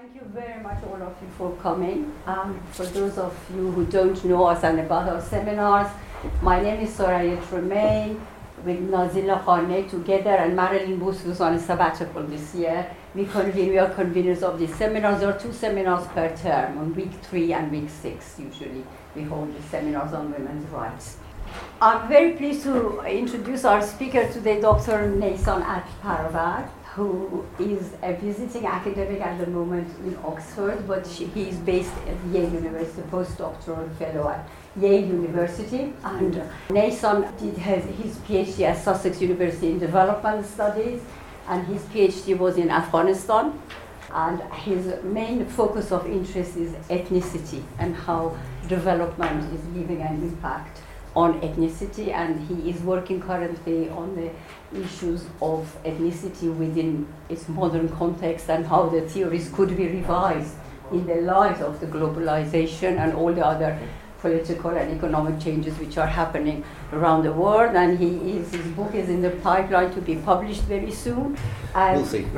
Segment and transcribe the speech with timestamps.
[0.00, 2.10] Thank you very much, all of you, for coming.
[2.24, 5.88] Um, for those of you who don't know us and about our seminars,
[6.40, 8.18] my name is Soraya Tremayne
[8.64, 12.90] with Nazila Ghanea together and Marilyn Booth, who's on a sabbatical this year.
[13.14, 15.20] We convene, we are conveners of these seminars.
[15.20, 18.82] There are two seminars per term, on week three and week six, usually.
[19.14, 21.18] We hold the seminars on women's rights.
[21.82, 25.10] I'm very pleased to introduce our speaker today, Dr.
[25.10, 25.62] Nason
[26.02, 31.56] Paravad, who is a visiting academic at the moment in Oxford, but she, he is
[31.58, 34.48] based at Yale University, postdoctoral fellow at
[34.80, 35.92] Yale University.
[36.02, 41.00] And Nason did his, his PhD at Sussex University in Development Studies,
[41.48, 43.60] and his PhD was in Afghanistan.
[44.12, 48.36] And his main focus of interest is ethnicity and how
[48.66, 50.80] development is leaving an impact
[51.16, 54.30] on ethnicity, and he is working currently on the
[54.80, 60.54] issues of ethnicity within its modern context and how the theories could be revised
[60.92, 63.78] in the light of the globalization and all the other
[64.20, 67.74] political and economic changes which are happening around the world.
[67.74, 71.36] And he is, his book is in the pipeline to be published very soon.
[71.74, 72.26] And we'll see.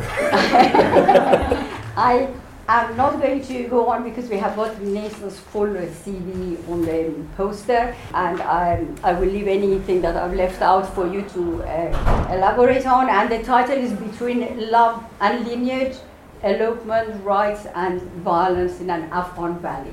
[1.97, 2.29] I
[2.69, 7.13] I'm not going to go on because we have got Nason's full CV on the
[7.37, 12.29] poster, and I, I will leave anything that I've left out for you to uh,
[12.33, 13.11] elaborate on.
[13.11, 15.97] And the title is Between Love and Lineage
[16.45, 19.93] Elopement, Rights, and Violence in an Afghan Valley.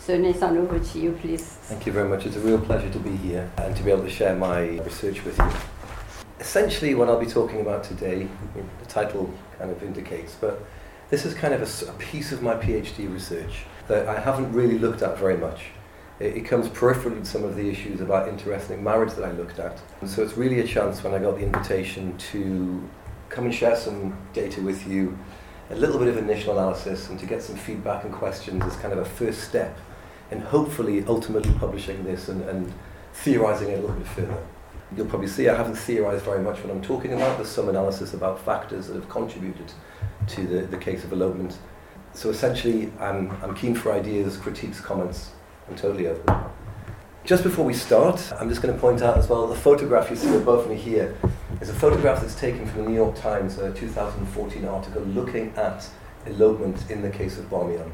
[0.00, 1.44] So, Nason, over to you, please.
[1.44, 2.26] Thank you very much.
[2.26, 5.24] It's a real pleasure to be here and to be able to share my research
[5.24, 5.48] with you.
[6.40, 10.60] Essentially, what I'll be talking about today, the title kind of indicates, but
[11.12, 14.78] this is kind of a, a, piece of my PhD research that I haven't really
[14.78, 15.66] looked at very much.
[16.18, 19.58] It, it comes peripherally to some of the issues about interethnic marriage that I looked
[19.58, 19.78] at.
[20.00, 22.88] And so it's really a chance when I got the invitation to
[23.28, 25.18] come and share some data with you,
[25.68, 28.94] a little bit of initial analysis, and to get some feedback and questions as kind
[28.94, 29.78] of a first step
[30.30, 32.72] in hopefully ultimately publishing this and, and
[33.12, 34.42] theorizing it a little bit further.
[34.96, 37.38] You'll probably see I haven't theorized very much when I'm talking about.
[37.38, 39.72] There's some analysis about factors that have contributed
[40.28, 41.58] to the, the case of elopement.
[42.12, 45.32] So essentially, I'm, I'm keen for ideas, critiques, comments.
[45.68, 46.52] I'm totally open.
[47.24, 50.16] Just before we start, I'm just going to point out as well the photograph you
[50.16, 51.16] see above me here
[51.60, 55.88] is a photograph that's taken from the New York Times, a 2014 article looking at
[56.26, 57.90] elopement in the case of Bamiyan.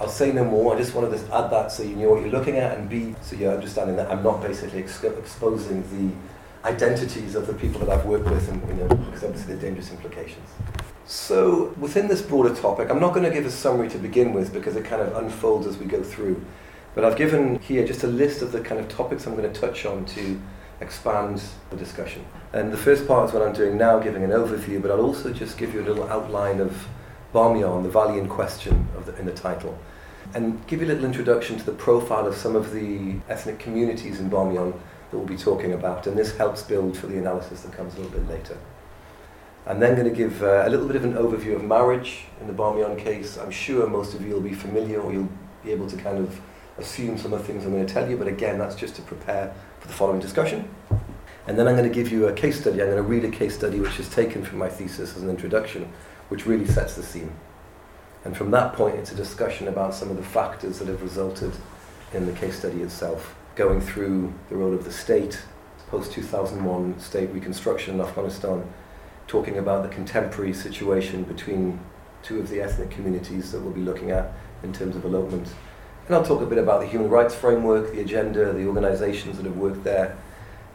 [0.00, 0.74] I'll say no more.
[0.74, 3.16] I just wanted to add that so you know what you're looking at, and B,
[3.20, 7.88] so you're understanding that I'm not basically ex- exposing the identities of the people that
[7.88, 10.48] I've worked with, and you know, because obviously are dangerous implications.
[11.04, 14.52] So, within this broader topic, I'm not going to give a summary to begin with
[14.52, 16.44] because it kind of unfolds as we go through.
[16.94, 19.60] But I've given here just a list of the kind of topics I'm going to
[19.60, 20.40] touch on to
[20.80, 22.24] expand the discussion.
[22.52, 25.32] And the first part is what I'm doing now, giving an overview, but I'll also
[25.32, 26.86] just give you a little outline of
[27.34, 29.78] Bamiyan, the valley in question the, in the title,
[30.34, 34.20] and give you a little introduction to the profile of some of the ethnic communities
[34.20, 36.06] in Bamiyan that we'll be talking about.
[36.06, 38.58] And this helps build for the analysis that comes a little bit later.
[39.66, 42.46] I'm then going to give uh, a little bit of an overview of marriage in
[42.46, 43.36] the Bamiyan case.
[43.36, 45.28] I'm sure most of you will be familiar or you'll
[45.62, 46.40] be able to kind of
[46.78, 49.02] assume some of the things I'm going to tell you, but again, that's just to
[49.02, 50.68] prepare for the following discussion.
[51.46, 52.80] And then I'm going to give you a case study.
[52.80, 55.30] I'm going to read a case study which is taken from my thesis as an
[55.30, 55.90] introduction,
[56.28, 57.32] which really sets the scene.
[58.24, 61.52] And from that point, it's a discussion about some of the factors that have resulted
[62.12, 65.42] in the case study itself, going through the role of the state,
[65.88, 68.64] post 2001 state reconstruction in Afghanistan,
[69.26, 71.78] talking about the contemporary situation between
[72.22, 75.48] two of the ethnic communities that we'll be looking at in terms of elopement.
[76.06, 79.44] And I'll talk a bit about the human rights framework, the agenda, the organizations that
[79.44, 80.16] have worked there.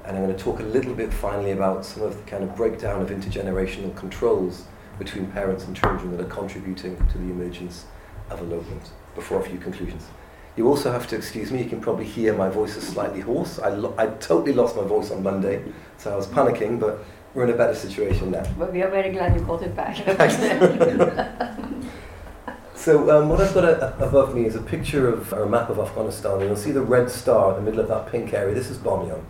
[0.05, 2.55] And I'm going to talk a little bit finally about some of the kind of
[2.55, 4.65] breakdown of intergenerational controls
[4.99, 7.85] between parents and children that are contributing to the emergence
[8.29, 10.05] of elopement before a few conclusions.
[10.55, 13.59] You also have to excuse me, you can probably hear my voice is slightly hoarse.
[13.59, 15.63] I, lo- I totally lost my voice on Monday,
[15.97, 18.43] so I was panicking, but we're in a better situation now.
[18.57, 19.95] But we are very glad you got it back.
[22.75, 25.79] so um, what I've got a, above me is a picture of a map of
[25.79, 28.53] Afghanistan, and you'll see the red star in the middle of that pink area.
[28.53, 29.23] This is Bamiyan.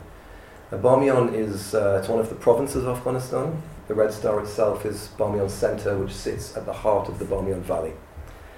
[0.73, 3.61] Now, Bamiyan is uh, it's one of the provinces of Afghanistan.
[3.93, 7.61] The red star itself is Bamiyan Center, which sits at the heart of the Bamiyan
[7.61, 7.93] Valley.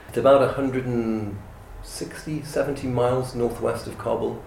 [0.08, 4.42] It's about 160, 70 miles northwest of Kabul,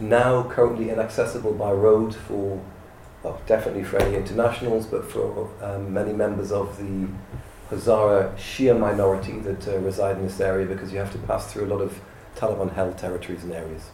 [0.00, 2.60] now currently inaccessible by road for
[3.22, 7.06] well, definitely for any internationals, but for um, many members of the
[7.70, 11.66] Hazara Shia minority that uh, reside in this area because you have to pass through
[11.66, 12.00] a lot of
[12.34, 13.84] Taliban held territories and areas.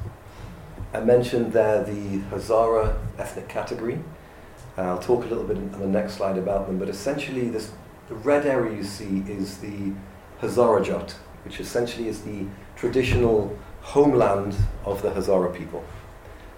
[0.94, 3.98] I mentioned there the Hazara ethnic category.
[4.82, 7.72] I'll talk a little bit on the next slide about them, but essentially, this,
[8.08, 9.92] the red area you see is the
[10.40, 11.12] Hazarajat,
[11.44, 12.46] which essentially is the
[12.76, 14.54] traditional homeland
[14.84, 15.84] of the Hazara people.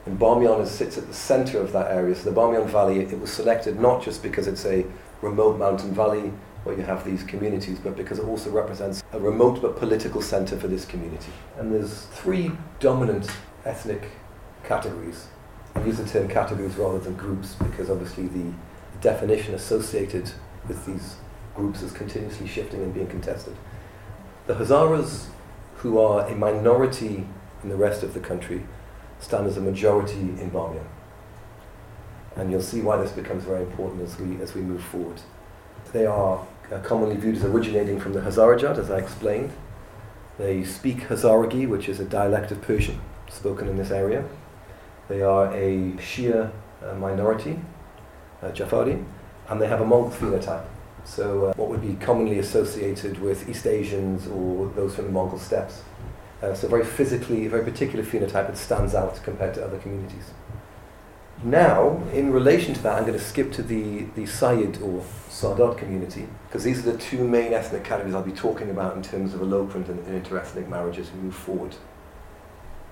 [0.06, 2.14] And Bamiyan sits at the center of that area.
[2.14, 4.84] So the Bamiyan Valley, it was selected not just because it's a
[5.20, 6.32] remote mountain valley
[6.64, 10.56] where you have these communities, but because it also represents a remote but political center
[10.56, 11.32] for this community.
[11.58, 13.30] And there's three dominant
[13.64, 14.10] ethnic
[14.64, 15.26] categories.
[15.74, 18.52] I use the term categories rather than groups because obviously the
[19.00, 20.30] definition associated
[20.68, 21.16] with these
[21.54, 23.56] groups is continuously shifting and being contested.
[24.46, 25.26] The Hazaras,
[25.76, 27.26] who are a minority
[27.62, 28.62] in the rest of the country,
[29.20, 30.84] stand as a majority in Bamiyan.
[32.36, 35.20] And you'll see why this becomes very important as we, as we move forward.
[35.92, 39.52] They are uh, commonly viewed as originating from the Hazarajat, as I explained.
[40.38, 44.24] They speak Hazaragi, which is a dialect of Persian spoken in this area.
[45.12, 46.50] They are a Shia
[46.82, 47.60] uh, minority,
[48.42, 49.04] uh, Jafari,
[49.50, 50.64] and they have a Mongol phenotype.
[51.04, 55.38] So, uh, what would be commonly associated with East Asians or those from the Mongol
[55.38, 55.82] steppes.
[56.42, 60.30] Uh, so, very physically, a very particular phenotype that stands out compared to other communities.
[61.44, 65.76] Now, in relation to that, I'm going to skip to the, the Sayyid or Sadat
[65.76, 69.34] community, because these are the two main ethnic categories I'll be talking about in terms
[69.34, 71.76] of elopement and, and interethnic marriage as we move forward.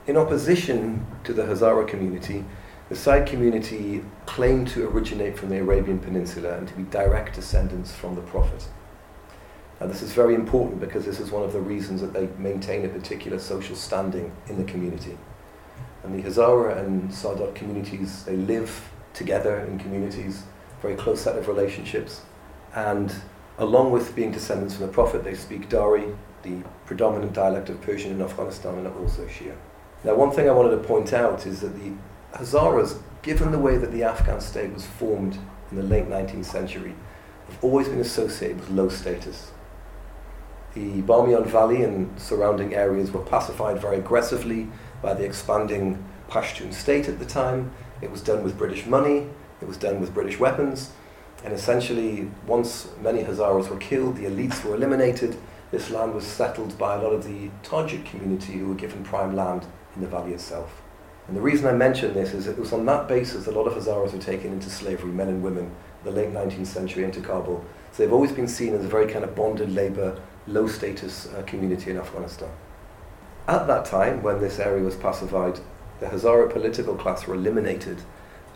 [0.07, 2.45] In opposition to the Hazara community,
[2.89, 7.93] the Sayyid community claim to originate from the Arabian Peninsula and to be direct descendants
[7.93, 8.67] from the Prophet.
[9.79, 12.85] Now, this is very important because this is one of the reasons that they maintain
[12.85, 15.17] a particular social standing in the community.
[16.03, 20.45] And the Hazara and Sadat communities, they live together in communities,
[20.81, 22.23] very close set of relationships.
[22.75, 23.15] And
[23.59, 26.07] along with being descendants from the Prophet, they speak Dari,
[26.43, 29.55] the predominant dialect of Persian in Afghanistan, and also Shia.
[30.03, 31.93] Now, one thing I wanted to point out is that the
[32.33, 35.39] Hazaras, given the way that the Afghan state was formed
[35.71, 36.95] in the late 19th century,
[37.49, 39.51] have always been associated with low status.
[40.73, 44.69] The Bamiyan Valley and surrounding areas were pacified very aggressively
[45.03, 47.73] by the expanding Pashtun state at the time.
[48.01, 49.27] It was done with British money,
[49.61, 50.93] it was done with British weapons,
[51.45, 55.37] and essentially, once many Hazaras were killed, the elites were eliminated.
[55.71, 59.37] This land was settled by a lot of the Tajik community who were given prime
[59.37, 60.83] land in the valley itself.
[61.29, 63.75] And the reason I mention this is it was on that basis a lot of
[63.75, 65.71] Hazaras were taken into slavery, men and women,
[66.03, 67.65] the late 19th century into Kabul.
[67.93, 71.43] So they've always been seen as a very kind of bonded labour, low status uh,
[71.43, 72.51] community in Afghanistan.
[73.47, 75.61] At that time, when this area was pacified,
[76.01, 78.03] the Hazara political class were eliminated,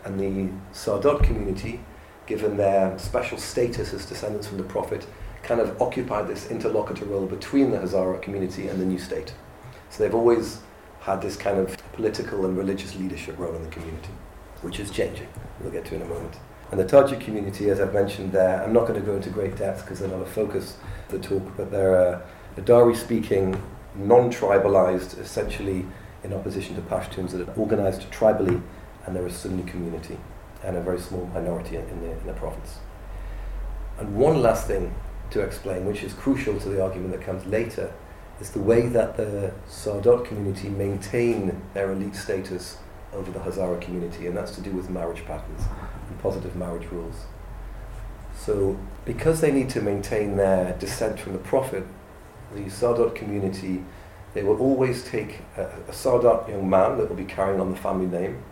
[0.03, 1.81] and the Sadat community,
[2.25, 5.05] given their special status as descendants from the Prophet,
[5.43, 9.33] kind of occupied this interlocutor role between the Hazara community and the new state.
[9.89, 10.59] So they've always
[11.05, 14.09] had this kind of political and religious leadership role in the community,
[14.63, 15.27] which is changing.
[15.61, 16.35] We'll get to in a moment.
[16.71, 19.55] And the Tajik community, as I've mentioned there, I'm not going to go into great
[19.55, 22.23] depth because they're not a focus of the talk, but they're a,
[22.57, 23.61] a Dari speaking,
[23.93, 25.85] non tribalized, essentially
[26.23, 28.59] in opposition to Pashtuns that are organized tribally,
[29.05, 30.17] and they're a Sunni community
[30.63, 32.79] and a very small minority in the, in the province.
[33.99, 34.95] And one last thing
[35.29, 37.93] to explain, which is crucial to the argument that comes later,
[38.39, 42.77] is the way that the Sadat community maintain their elite status
[43.13, 45.61] over the Hazara community, and that's to do with marriage patterns
[46.09, 47.25] and positive marriage rules.
[48.37, 51.85] So, because they need to maintain their descent from the Prophet,
[52.53, 53.83] the Sadat community,
[54.33, 58.05] they will always take a, a young man that will be carrying on the family
[58.05, 58.43] name,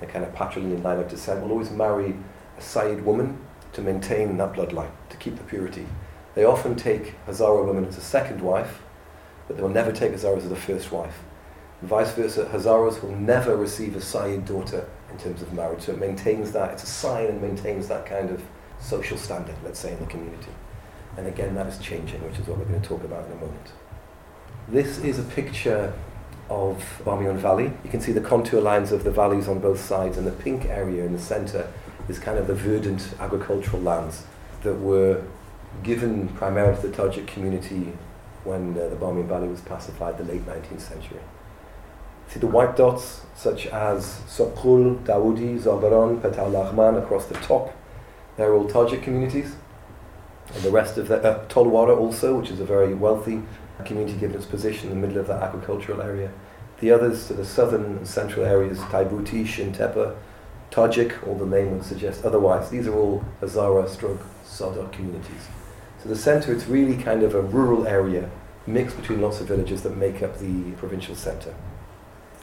[0.00, 2.14] a kind of patrilineal line of descent, will always marry
[2.56, 3.38] a Sayyid woman
[3.74, 5.86] to maintain that bloodline, to keep the purity.
[6.34, 8.80] They often take Hazara women as a second wife,
[9.48, 11.18] but they will never take Hazaras as the first wife.
[11.80, 15.82] And vice versa, Hazaras will never receive a Sayyid daughter in terms of marriage.
[15.82, 18.42] So it maintains that, it's a sign and maintains that kind of
[18.78, 20.52] social standing, let's say, in the community.
[21.16, 23.36] And again, that is changing, which is what we're going to talk about in a
[23.36, 23.72] moment.
[24.68, 25.92] This is a picture
[26.50, 27.72] of Bamiyan Valley.
[27.84, 30.66] You can see the contour lines of the valleys on both sides, and the pink
[30.66, 31.72] area in the centre
[32.08, 34.24] is kind of the verdant agricultural lands
[34.62, 35.22] that were
[35.82, 37.92] given primarily to the Tajik community
[38.48, 41.20] when uh, the Bamiyan Valley was pacified the late 19th century.
[42.28, 47.74] See the white dots, such as Sokul, Dawoodi, Zabaran, Petal Lahman across the top,
[48.36, 49.56] they're all Tajik communities.
[50.54, 53.42] And the rest of the, uh, Tolwara also, which is a very wealthy
[53.84, 56.30] community given its position in the middle of that agricultural area.
[56.80, 60.16] The others to the southern and central areas, Taibuti, Shintepa,
[60.70, 62.70] Tajik, all the name would suggest otherwise.
[62.70, 65.48] These are all Hazara stroke Sadat communities.
[66.02, 68.30] So the centre, it's really kind of a rural area
[68.68, 71.54] mixed between lots of villages that make up the provincial centre.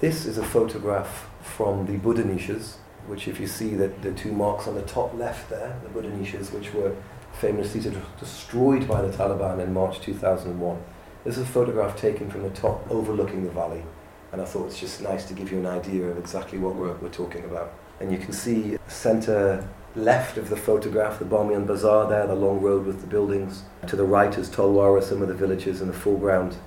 [0.01, 2.77] This is a photograph from the Buddha niches,
[3.08, 6.10] which if you see that the two marks on the top left there, the Buddha
[6.10, 6.96] niches, which were
[7.39, 7.79] famously
[8.20, 10.84] destroyed by the Taliban in March 2001.
[11.24, 13.84] This is a photograph taken from the top overlooking the valley,
[14.32, 16.94] and I thought it's just nice to give you an idea of exactly what we're,
[16.96, 17.74] we're talking about.
[18.00, 22.60] And you can see centre left of the photograph, the Bamiyan Bazaar there, the long
[22.60, 23.64] road with the buildings.
[23.88, 26.58] To the right is Tolwara, some of the villages in the foreground.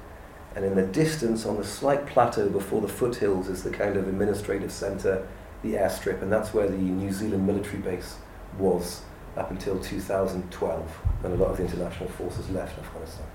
[0.56, 4.08] And in the distance, on the slight plateau before the foothills, is the kind of
[4.08, 5.26] administrative centre,
[5.62, 8.16] the airstrip, and that's where the New Zealand military base
[8.58, 9.02] was
[9.36, 13.26] up until 2012, when a lot of the international forces left Afghanistan.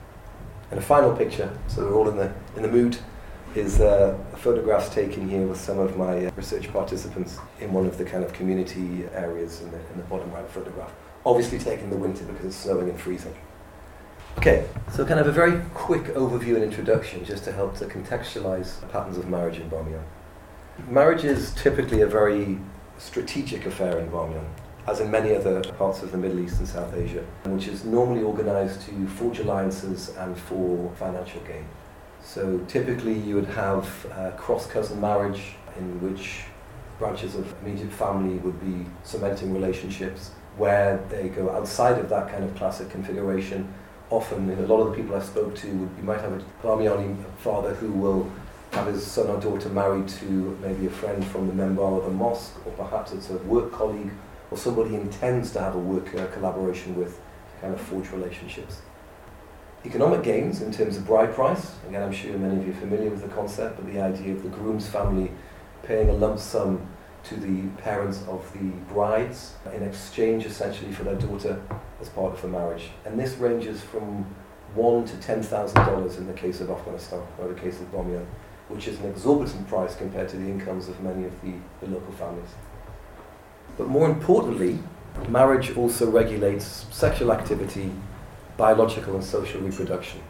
[0.72, 2.98] And a final picture, so we're all in the, in the mood,
[3.55, 7.98] is uh, photographs taken here with some of my uh, research participants in one of
[7.98, 10.91] the kind of community areas in the, in the bottom right photograph.
[11.25, 13.36] Obviously taken in the winter because it's snowing and freezing.
[14.38, 18.89] Okay, so kind of a very quick overview and introduction just to help to contextualize
[18.91, 20.03] patterns of marriage in Bamiyan.
[20.89, 22.57] Marriage is typically a very
[22.98, 24.45] strategic affair in Bamiyan
[24.88, 28.22] as in many other parts of the Middle East and South Asia, which is normally
[28.22, 31.65] organized to forge alliances and for financial gain.
[32.24, 36.46] So typically you would have a cross-cousin marriage in which
[36.98, 42.44] branches of immediate family would be cementing relationships where they go outside of that kind
[42.44, 43.72] of classic configuration.
[44.10, 47.15] Often, a lot of the people I spoke to, would, you might have a Bamiani
[47.39, 48.32] father who will
[48.72, 52.12] have his son or daughter married to maybe a friend from the member of the
[52.12, 54.12] mosque, or perhaps it's a work colleague
[54.51, 57.20] or somebody intends to have a work uh, collaboration with
[57.60, 58.82] kind of forge relationships.
[59.86, 63.10] Economic gains in terms of bride price, again, I'm sure many of you are familiar
[63.10, 65.30] with the concept, but the idea of the groom's family
[65.84, 66.88] paying a lump sum
[67.25, 71.62] to the parents of the brides in exchange essentially for their daughter
[72.00, 72.92] as part of the marriage.
[73.06, 74.25] And this ranges from
[74.74, 78.25] one to ten thousand dollars in the case of Afghanistan or the case of Bamiyan,
[78.70, 82.13] which is an exorbitant price compared to the incomes of many of the, the local
[82.13, 82.50] families.
[83.78, 84.80] But more importantly,
[85.28, 87.92] marriage also regulates sexual activity,
[88.57, 90.22] biological and social reproduction.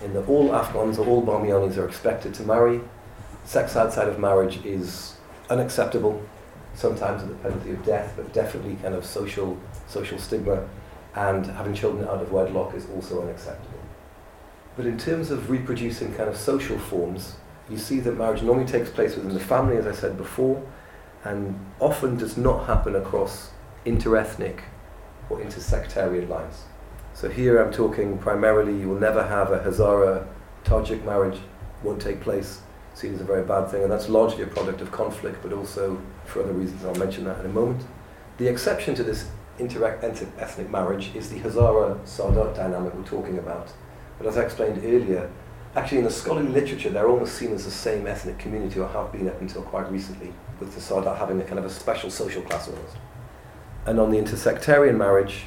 [0.00, 2.80] In that all Afghans or all Bamiyanis are expected to marry.
[3.44, 5.16] Sex outside of marriage is
[5.48, 6.20] unacceptable,
[6.74, 10.68] sometimes at the penalty of death, but definitely kind of social social stigma.
[11.14, 13.78] And having children out of wedlock is also unacceptable.
[14.76, 17.36] But in terms of reproducing kind of social forms,
[17.70, 20.62] you see that marriage normally takes place within the family, as I said before,
[21.24, 23.50] and often does not happen across
[23.86, 24.60] interethnic
[25.30, 26.64] or intersectarian lines.
[27.16, 30.26] So here I'm talking primarily you will never have a Hazara
[30.64, 31.38] Tajik marriage,
[31.82, 32.60] won't take place,
[32.92, 35.98] seen as a very bad thing, and that's largely a product of conflict, but also
[36.26, 37.86] for other reasons, I'll mention that in a moment.
[38.36, 43.72] The exception to this inter-ethnic marriage is the Hazara Sadat dynamic we're talking about.
[44.18, 45.30] But as I explained earlier,
[45.74, 49.10] actually in the scholarly literature, they're almost seen as the same ethnic community, or have
[49.10, 52.42] been up until quite recently with the Sadat having a kind of a special social
[52.42, 52.98] class almost.
[53.86, 55.44] And on the intersectarian marriage,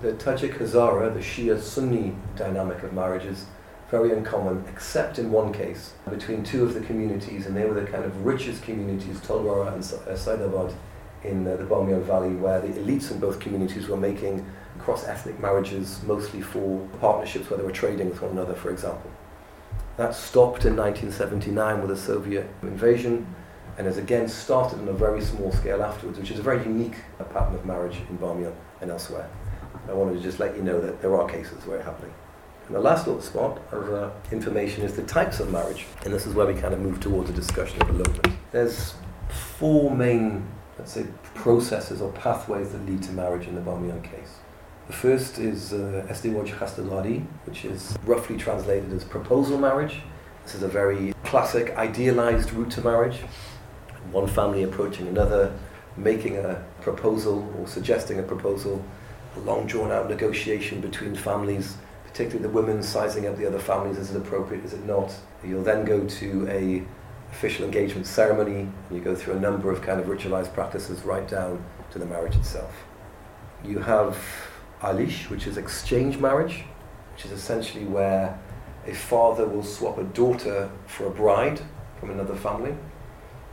[0.00, 3.46] the Tajik Hazara, the Shia Sunni dynamic of marriage is
[3.90, 7.86] very uncommon, except in one case, between two of the communities, and they were the
[7.90, 10.72] kind of richest communities, Tolwara and uh, Saidabad,
[11.24, 14.46] in uh, the Bamiyan Valley, where the elites in both communities were making
[14.78, 19.10] cross ethnic marriages, mostly for partnerships where they were trading with one another, for example.
[19.96, 23.26] That stopped in 1979 with the Soviet invasion
[23.76, 26.96] and has again started on a very small scale afterwards, which is a very unique
[27.32, 29.28] pattern of marriage in Bamiyan and elsewhere.
[29.88, 32.12] I wanted to just let you know that there are cases where it's happening.
[32.66, 36.26] And the last little spot of uh, information is the types of marriage, and this
[36.26, 38.36] is where we kind of move towards a discussion of elopement.
[38.52, 38.94] There's
[39.30, 40.46] four main,
[40.78, 44.36] let's say, processes or pathways that lead to marriage in the Bamiyan case.
[44.86, 50.00] The first is uh, Esdiwaj which is roughly translated as proposal marriage.
[50.44, 53.20] This is a very classic, idealized route to marriage
[54.12, 55.52] one family approaching another,
[55.96, 58.84] making a proposal or suggesting a proposal,
[59.36, 63.98] a long drawn out negotiation between families, particularly the women sizing up the other families,
[63.98, 65.14] is it appropriate, is it not?
[65.44, 66.82] You'll then go to a
[67.30, 71.28] official engagement ceremony, and you go through a number of kind of ritualized practices right
[71.28, 72.72] down to the marriage itself.
[73.64, 74.18] You have
[74.80, 76.64] Alish, which is exchange marriage,
[77.12, 78.38] which is essentially where
[78.86, 81.60] a father will swap a daughter for a bride
[82.00, 82.74] from another family.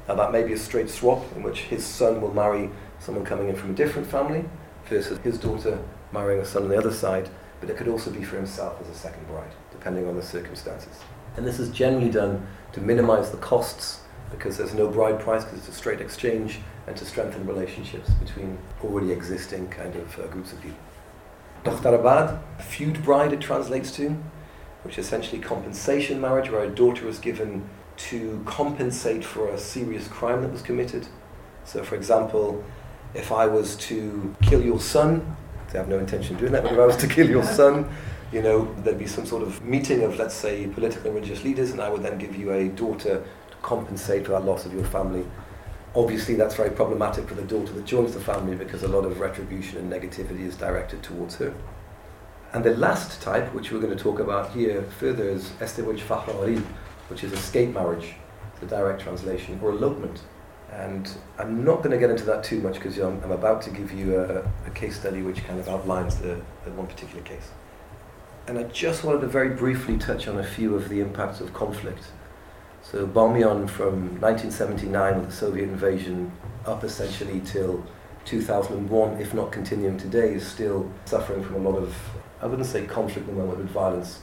[0.08, 3.50] Now that may be a straight swap in which his son will marry someone coming
[3.50, 4.46] in from a different family
[4.88, 5.80] versus his daughter
[6.12, 8.90] marrying a son on the other side, but it could also be for himself as
[8.90, 11.00] a second bride, depending on the circumstances.
[11.38, 14.02] And this is generally done to minimize the costs
[14.32, 18.58] because there's no bride price because it's a straight exchange and to strengthen relationships between
[18.84, 20.78] already existing kind of uh, groups of people.
[21.64, 24.18] Dokhtarabad, feud bride it translates to,
[24.84, 30.08] which is essentially compensation marriage where a daughter is given to compensate for a serious
[30.08, 31.08] crime that was committed.
[31.64, 32.64] So, for example,
[33.16, 35.36] if I was to kill your son
[35.76, 37.90] I have no intention of doing that, but if I was to kill your son,
[38.32, 41.72] you know, there'd be some sort of meeting of, let's say, political and religious leaders,
[41.72, 44.86] and I would then give you a daughter to compensate for that loss of your
[44.86, 45.26] family.
[45.96, 49.20] Obviously, that's very problematic for the daughter that joins the family because a lot of
[49.20, 51.54] retribution and negativity is directed towards her.
[52.54, 56.62] And the last type, which we're going to talk about here further, is Estewaj Fahrari,
[57.10, 58.16] which is escape marriage,
[58.60, 60.22] the direct translation, or elopement.
[60.72, 63.70] And I'm not going to get into that too much because I'm, I'm, about to
[63.70, 67.50] give you a, a, case study which kind of outlines the, the one particular case.
[68.48, 71.54] And I just wanted to very briefly touch on a few of the impacts of
[71.54, 72.04] conflict.
[72.84, 76.32] So Bamyan from 1979 with the Soviet invasion
[76.66, 77.84] up essentially till
[78.26, 81.96] 2001, if not continuing today, is still suffering from a lot of,
[82.42, 84.20] I wouldn't say conflict in the moment, but violence.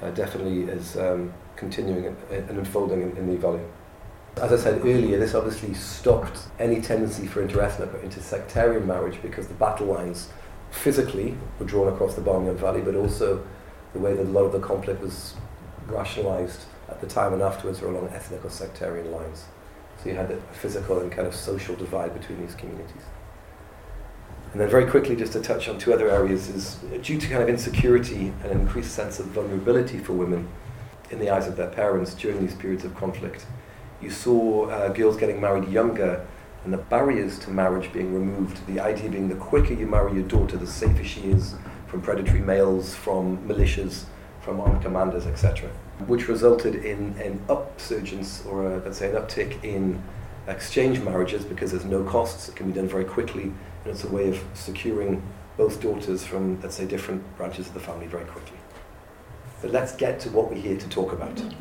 [0.00, 3.60] Uh, definitely is um, continuing and, and unfolding in, in the valley.
[4.40, 9.48] As I said earlier, this obviously stopped any tendency for interethnic or intersectarian marriage because
[9.48, 10.30] the battle lines
[10.70, 13.44] physically were drawn across the Bamyan Valley, but also
[13.92, 15.34] the way that a lot of the conflict was
[15.88, 19.44] rationalized at the time and afterwards were along ethnic or sectarian lines.
[20.02, 23.02] So you had a physical and kind of social divide between these communities.
[24.52, 27.42] And then very quickly, just to touch on two other areas, is due to kind
[27.42, 30.48] of insecurity and an increased sense of vulnerability for women
[31.10, 33.44] in the eyes of their parents during these periods of conflict,
[34.00, 36.26] you saw uh, girls getting married younger
[36.64, 38.66] and the barriers to marriage being removed.
[38.66, 41.54] The idea being the quicker you marry your daughter, the safer she is
[41.86, 44.04] from predatory males, from militias,
[44.40, 45.70] from armed commanders, etc.
[46.06, 50.02] Which resulted in an upsurgence or a, let's say an uptick in
[50.46, 54.08] exchange marriages because there's no costs, it can be done very quickly, and it's a
[54.08, 55.22] way of securing
[55.56, 58.56] both daughters from, let's say, different branches of the family very quickly.
[59.60, 61.42] But let's get to what we're here to talk about.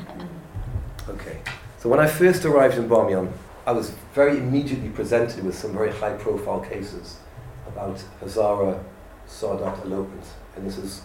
[1.09, 1.39] Okay.
[1.79, 3.31] So when I first arrived in Bamyan,
[3.65, 7.19] I was very immediately presented with some very high profile cases
[7.67, 8.83] about Hazara
[9.25, 10.25] Sadat elopement.
[10.57, 11.03] And this is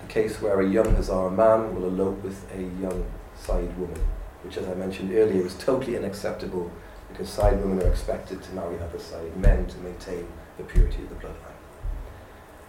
[0.00, 3.06] the case where a young Hazara man will elope with a young
[3.36, 4.00] Said woman,
[4.42, 6.68] which, as I mentioned earlier, is totally unacceptable
[7.12, 10.26] because Said women are expected to marry other Said men to maintain
[10.56, 11.58] the purity of the bloodline.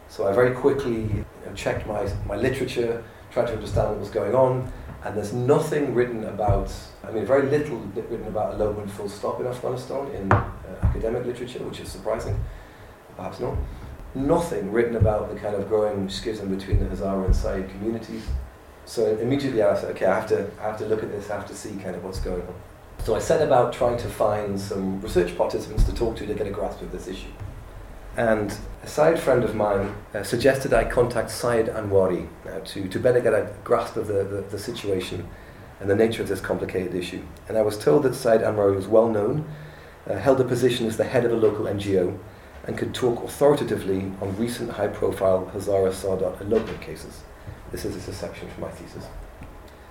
[0.07, 4.11] So I very quickly you know, checked my, my literature, tried to understand what was
[4.11, 4.71] going on,
[5.03, 9.47] and there's nothing written about, I mean, very little written about elopement full stop in
[9.47, 10.51] Afghanistan in uh,
[10.83, 12.39] academic literature, which is surprising,
[13.15, 13.55] perhaps not
[14.15, 18.23] nothing written about the kind of growing schism between the Hazara and Said communities.
[18.85, 21.35] So immediately I said, okay, I have to, I have to look at this, I
[21.35, 22.55] have to see kind of what's going on.
[23.03, 26.47] So I set about trying to find some research participants to talk to to get
[26.47, 27.29] a grasp of this issue.
[28.17, 32.99] And a side friend of mine uh, suggested I contact Syed Anwari uh, to, to
[32.99, 35.27] better get a grasp of the, the, the, situation
[35.79, 37.21] and the nature of this complicated issue.
[37.47, 39.49] And I was told that Syed Anwari was well known,
[40.07, 42.17] uh, held a position as the head of a local NGO,
[42.65, 47.21] and could talk authoritatively on recent high profile Hazara Sadat elopement cases.
[47.71, 49.05] This is a section from my thesis.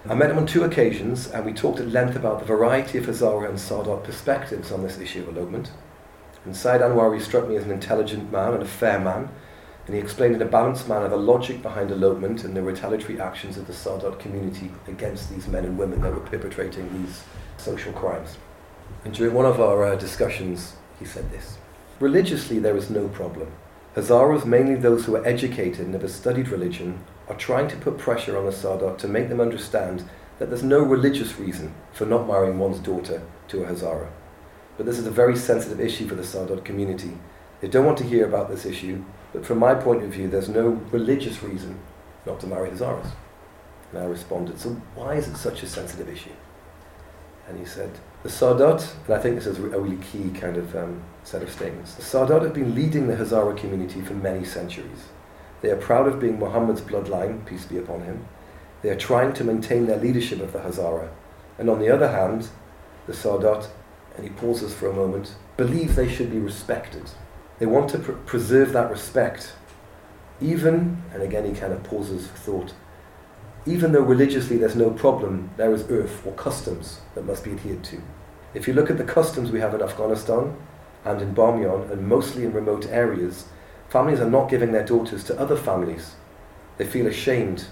[0.08, 3.06] I met him on two occasions and we talked at length about the variety of
[3.06, 5.70] Hazara and Sadat perspectives on this issue of elopement.
[6.44, 9.28] And Said Anwari struck me as an intelligent man and a fair man,
[9.86, 13.56] and he explained in a balanced manner the logic behind elopement and the retaliatory actions
[13.56, 17.24] of the Sadat community against these men and women that were perpetrating these
[17.56, 18.36] social crimes.
[19.04, 21.58] And during one of our uh, discussions, he said this.
[22.00, 23.50] Religiously, there is no problem.
[23.96, 28.36] Hazaras, mainly those who are educated and have studied religion, are trying to put pressure
[28.36, 30.04] on the Sadat to make them understand
[30.38, 34.08] that there's no religious reason for not marrying one's daughter to a Hazara.
[34.78, 37.18] But this is a very sensitive issue for the Sadat community.
[37.60, 40.48] They don't want to hear about this issue, but from my point of view, there's
[40.48, 41.78] no religious reason
[42.24, 43.10] not to marry Hazaras.
[43.90, 46.30] And I responded, So why is it such a sensitive issue?
[47.48, 47.90] And he said,
[48.22, 51.50] The Sadat, and I think this is a really key kind of um, set of
[51.50, 55.08] statements, the Sadat have been leading the Hazara community for many centuries.
[55.60, 58.28] They are proud of being Muhammad's bloodline, peace be upon him.
[58.82, 61.08] They are trying to maintain their leadership of the Hazara.
[61.58, 62.48] And on the other hand,
[63.08, 63.68] the Sadat,
[64.18, 67.08] and he pauses for a moment, believe they should be respected.
[67.60, 69.52] They want to pr- preserve that respect,
[70.40, 72.74] even, and again he kind of pauses for thought,
[73.64, 77.84] even though religiously there's no problem, there is urf or customs that must be adhered
[77.84, 78.02] to.
[78.54, 80.56] If you look at the customs we have in Afghanistan
[81.04, 83.46] and in Bamyan and mostly in remote areas,
[83.88, 86.14] families are not giving their daughters to other families.
[86.76, 87.66] They feel ashamed.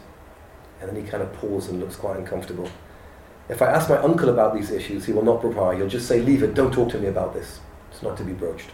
[0.81, 2.69] And then he kind of pauses and looks quite uncomfortable.
[3.49, 5.77] If I ask my uncle about these issues, he will not reply.
[5.77, 7.61] He'll just say, Leave it, don't talk to me about this.
[7.91, 8.71] It's not to be broached.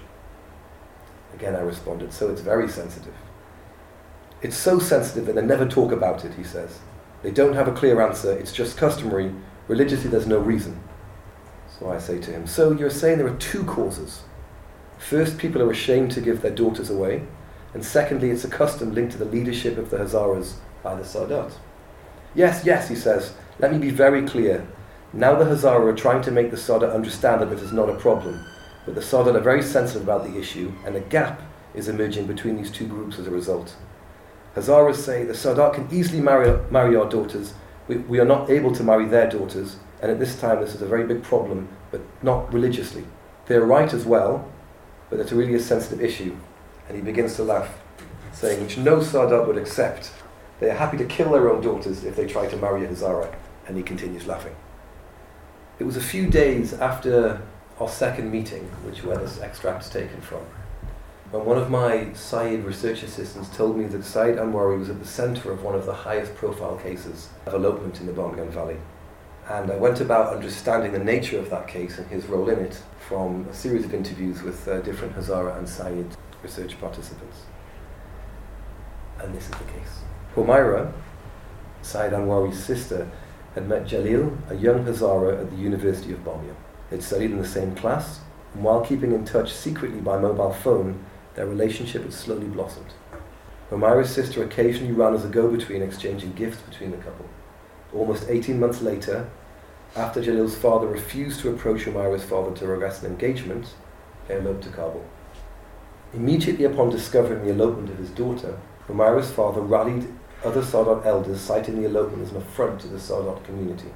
[1.34, 3.14] Again, I responded, So it's very sensitive.
[4.40, 6.80] It's so sensitive that they never talk about it, he says.
[7.22, 9.32] They don't have a clear answer, it's just customary.
[9.68, 10.82] Religiously, there's no reason.
[11.78, 14.22] So I say to him, So you're saying there are two causes.
[14.98, 17.26] First, people are ashamed to give their daughters away,
[17.74, 21.52] And secondly, it's a custom linked to the leadership of the Hazaras by the Sadat.
[22.34, 24.66] Yes, yes, he says, let me be very clear.
[25.12, 27.96] Now the Hazara are trying to make the Sadat understand that this is not a
[27.96, 28.44] problem,
[28.86, 31.42] but the Sadat are very sensitive about the issue, and a gap
[31.74, 33.76] is emerging between these two groups as a result.
[34.56, 37.54] Hazaras say the Sadat can easily marry, marry our daughters.
[37.88, 40.82] We, we are not able to marry their daughters, and at this time this is
[40.82, 43.04] a very big problem, but not religiously.
[43.46, 44.50] They're right as well,
[45.10, 46.36] but it's really a sensitive issue.
[46.88, 47.78] And he begins to laugh,
[48.32, 50.10] saying, which no Sadat would accept.
[50.58, 53.34] They are happy to kill their own daughters if they try to marry a Hazara.
[53.66, 54.56] And he continues laughing.
[55.78, 57.42] It was a few days after
[57.80, 60.42] our second meeting, which where this extract is taken from,
[61.30, 65.06] when one of my Said research assistants told me that Said Anwari was at the
[65.06, 68.76] centre of one of the highest profile cases of elopement in the Bamyan Valley.
[69.48, 72.80] And I went about understanding the nature of that case and his role in it
[73.08, 77.38] from a series of interviews with uh, different Hazara and Said research participants.
[79.18, 80.02] And this is the case.
[80.34, 80.92] Humaira,
[81.82, 83.10] Said Anwari's sister,
[83.54, 86.56] had met Jalil, a young Hazara at the University of Bamyan.
[86.90, 88.20] They'd studied in the same class,
[88.54, 92.92] and while keeping in touch secretly by mobile phone, their relationship had slowly blossomed.
[93.70, 97.26] Humaira's sister occasionally ran as a go between, exchanging gifts between the couple.
[97.94, 99.30] Almost 18 months later,
[99.96, 103.74] after Jalil's father refused to approach Humaira's father to arrest an engagement,
[104.28, 105.04] they eloped to Kabul.
[106.14, 110.12] Immediately upon discovering the elopement of his daughter, Humaira's father rallied
[110.44, 113.90] other Sadat elders, citing the elopement as an affront to the Sadat community.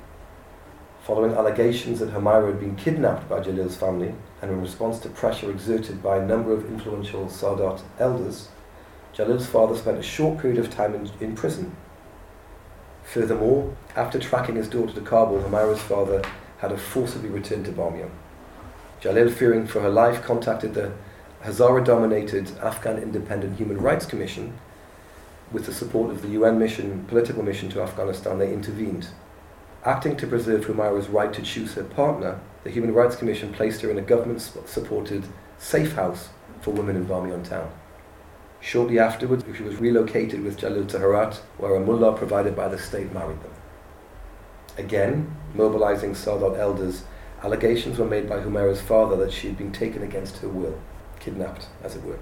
[1.04, 5.50] Following allegations that Humaira had been kidnapped by Jalil's family, and in response to pressure
[5.50, 8.48] exerted by a number of influential Sadat elders,
[9.14, 11.74] Jalil's father spent a short period of time in, in prison.
[13.04, 16.22] Furthermore, after tracking his daughter to Kabul, Humaira's father
[16.58, 18.10] had her forcibly returned to Bamyan.
[19.00, 20.92] Jalil, fearing for her life, contacted the
[21.44, 24.58] Hazara dominated Afghan Independent Human Rights Commission.
[25.52, 29.08] With the support of the UN mission, political mission to Afghanistan, they intervened.
[29.84, 33.90] Acting to preserve Humaira's right to choose her partner, the Human Rights Commission placed her
[33.90, 35.24] in a government supported
[35.58, 36.30] safe house
[36.60, 37.70] for women in Bamyan town.
[38.60, 42.78] Shortly afterwards, she was relocated with Jalil to Herat, where a mullah provided by the
[42.78, 43.52] state married them.
[44.76, 47.04] Again, mobilizing Sadat elders,
[47.44, 50.80] allegations were made by Humaira's father that she had been taken against her will,
[51.20, 52.18] kidnapped, as it were.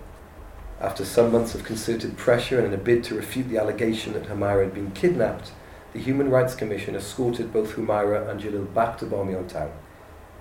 [0.80, 4.24] After some months of concerted pressure and in a bid to refute the allegation that
[4.24, 5.52] Humaira had been kidnapped,
[5.92, 9.70] the Human Rights Commission escorted both Humaira and Jalil back to Bamyan town.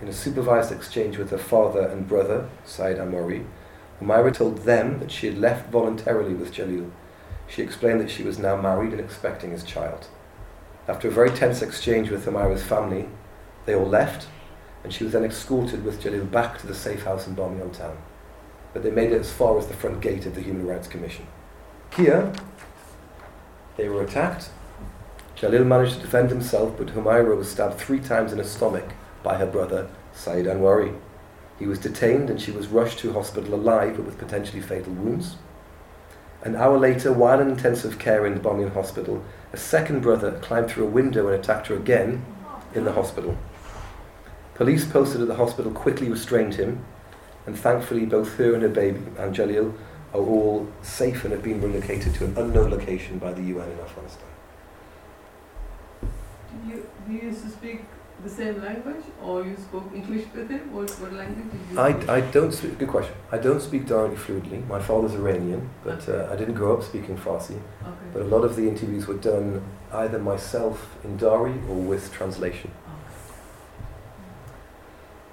[0.02, 3.46] In a supervised exchange with her father and brother, Said Anwari,
[4.02, 6.90] Humaira told them that she had left voluntarily with Jalil.
[7.48, 10.08] She explained that she was now married and expecting his child.
[10.88, 13.08] After a very tense exchange with Humaira's family,
[13.66, 14.28] they all left,
[14.84, 17.98] and she was then escorted with Jalil back to the safe house in Bamyan town.
[18.74, 21.28] But they made it as far as the front gate of the Human Rights Commission.
[21.96, 22.34] Here,
[23.78, 24.50] they were attacked
[25.44, 29.38] Jalil managed to defend himself, but Humaira was stabbed three times in the stomach by
[29.38, 30.98] her brother, Said Anwari.
[31.60, 35.36] He was detained and she was rushed to hospital alive but with potentially fatal wounds.
[36.44, 40.70] An hour later, while in intensive care in the Bamyan hospital, a second brother climbed
[40.70, 42.26] through a window and attacked her again
[42.74, 43.38] in the hospital.
[44.56, 46.86] Police posted at the hospital quickly restrained him,
[47.46, 49.74] and thankfully both her and her baby and Jalil
[50.14, 53.80] are all safe and have been relocated to an unknown location by the UN in
[53.80, 54.28] Afghanistan.
[56.68, 57.82] You, you used to speak
[58.24, 60.72] the same language or you spoke English with him?
[60.72, 62.10] What, what language did you I, speak?
[62.10, 63.16] I don't speak, good question.
[63.32, 64.60] I don't speak directly fluently.
[64.70, 67.52] My father's Iranian, but uh, I didn't grow up speaking Farsi.
[67.52, 67.92] Okay.
[68.14, 72.72] But a lot of the interviews were done either myself in Dari or with translation.
[72.86, 73.14] Okay.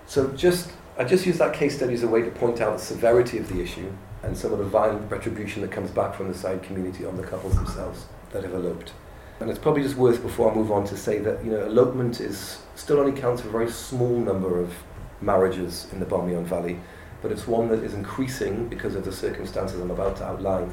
[0.06, 2.84] So just, I just use that case study as a way to point out the
[2.84, 3.90] severity of the issue
[4.22, 7.22] and some of the violent retribution that comes back from the Said community on the
[7.22, 8.92] couples themselves that have eloped.
[9.40, 12.20] And it's probably just worth, before I move on, to say that you know elopement
[12.20, 14.74] is still only counts for a very small number of
[15.22, 16.78] marriages in the Bamyan Valley,
[17.22, 20.70] but it's one that is increasing because of the circumstances I'm about to outline,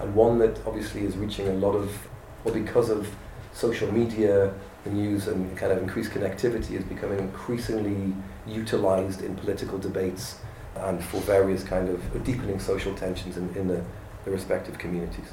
[0.00, 2.08] and one that obviously is reaching a lot of,
[2.42, 3.08] well, because of
[3.52, 4.52] social media,
[4.84, 8.14] the news, and kind of increased connectivity, is becoming increasingly
[8.46, 10.38] utilized in political debates
[10.76, 13.84] and for various kind of deepening social tensions in, in the,
[14.24, 15.26] the respective communities.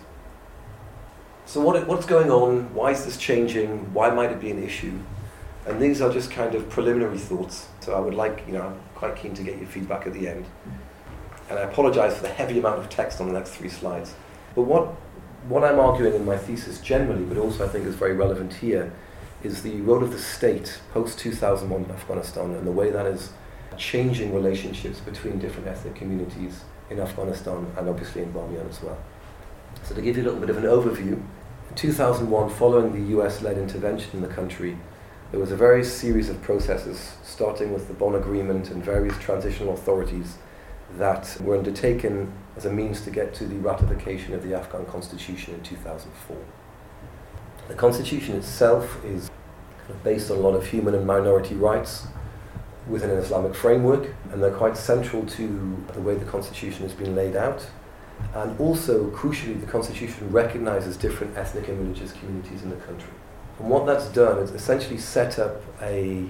[1.46, 2.74] So what, what's going on?
[2.74, 3.94] Why is this changing?
[3.94, 5.00] Why might it be an issue?
[5.68, 7.68] And these are just kind of preliminary thoughts.
[7.82, 10.28] So I would like, you know, I'm quite keen to get your feedback at the
[10.28, 10.46] end.
[11.50, 14.16] And I apologize for the heavy amount of text on the next three slides.
[14.56, 14.88] But what,
[15.48, 18.92] what I'm arguing in my thesis generally, but also I think is very relevant here,
[19.46, 23.32] is the role of the state post 2001 in Afghanistan and the way that is
[23.78, 28.98] changing relationships between different ethnic communities in Afghanistan and obviously in Bamyan as well.
[29.84, 31.22] So to give you a little bit of an overview,
[31.70, 34.78] in 2001, following the US-led intervention in the country,
[35.32, 39.74] there was a very series of processes, starting with the Bonn Agreement and various transitional
[39.74, 40.38] authorities
[40.98, 45.54] that were undertaken as a means to get to the ratification of the Afghan constitution
[45.54, 46.38] in 2004.
[47.68, 49.30] The constitution itself is
[50.04, 52.08] based on a lot of human and minority rights
[52.88, 57.16] within an Islamic framework, and they're quite central to the way the constitution has been
[57.16, 57.66] laid out.
[58.34, 63.10] And also, crucially, the constitution recognizes different ethnic and religious communities in the country.
[63.60, 66.28] And what that's done is essentially set up a,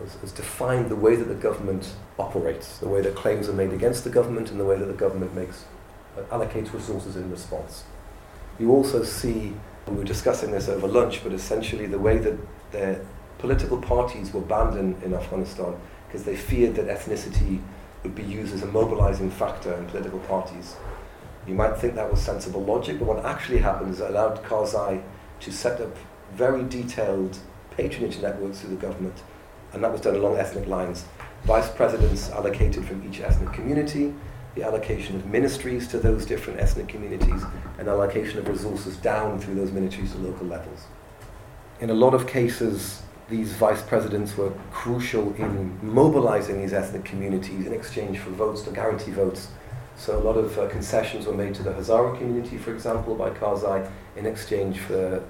[0.00, 4.04] has, defined the way that the government operates, the way that claims are made against
[4.04, 5.64] the government, and the way that the government makes
[6.16, 7.84] uh, allocates resources in response.
[8.58, 9.54] You also see,
[9.86, 12.38] we were discussing this over lunch, but essentially the way that
[12.72, 13.00] the
[13.38, 15.74] political parties were banned in, in Afghanistan
[16.06, 17.60] because they feared that ethnicity
[18.02, 20.76] would be used as a mobilizing factor in political parties.
[21.46, 25.02] You might think that was sensible logic, but what actually happened is it allowed Karzai
[25.40, 25.96] to set up
[26.32, 27.38] very detailed
[27.70, 29.22] patronage networks through the government,
[29.72, 31.04] and that was done along ethnic lines.
[31.44, 34.12] Vice presidents allocated from each ethnic community,
[34.56, 37.42] the allocation of ministries to those different ethnic communities,
[37.78, 40.86] and allocation of resources down through those ministries to local levels.
[41.78, 47.66] In a lot of cases, these vice presidents were crucial in mobilizing these ethnic communities
[47.66, 49.48] in exchange for votes to guarantee votes.
[49.98, 53.30] So a lot of uh, concessions were made to the Hazara community, for example, by
[53.30, 55.22] Karzai in exchange for